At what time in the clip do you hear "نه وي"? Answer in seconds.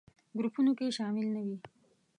1.35-1.57